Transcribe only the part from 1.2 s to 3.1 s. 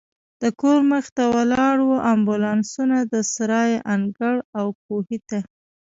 ولاړو امبولانسونو،